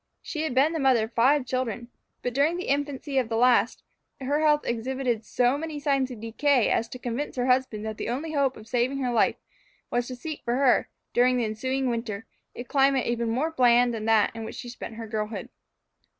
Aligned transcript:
She 0.23 0.41
had 0.41 0.55
been 0.55 0.73
the 0.73 0.79
mother 0.79 1.03
of 1.03 1.13
five 1.13 1.45
children; 1.45 1.89
but, 2.23 2.33
during 2.33 2.57
the 2.57 2.69
infancy 2.69 3.19
of 3.19 3.29
the 3.29 3.35
last, 3.37 3.83
her 4.19 4.39
health 4.39 4.65
exhibited 4.65 5.23
so 5.23 5.59
many 5.59 5.79
signs 5.79 6.09
of 6.09 6.19
decay 6.19 6.69
as 6.71 6.87
to 6.89 6.97
convince 6.97 7.35
her 7.35 7.45
husband 7.45 7.85
that 7.85 7.97
the 7.97 8.09
only 8.09 8.31
hope 8.31 8.57
of 8.57 8.67
saving 8.67 8.97
her 9.03 9.13
life 9.13 9.35
was 9.91 10.07
to 10.07 10.15
seek 10.15 10.41
for 10.43 10.55
her, 10.55 10.89
during 11.13 11.37
the 11.37 11.45
ensuing 11.45 11.87
winter, 11.87 12.25
a 12.55 12.63
climate 12.63 13.05
even 13.05 13.29
more 13.29 13.51
bland 13.51 13.93
than 13.93 14.05
that 14.05 14.31
in 14.35 14.43
which 14.43 14.55
she 14.55 14.69
had 14.69 14.73
spent 14.73 14.95
her 14.95 15.05
girlhood. 15.05 15.49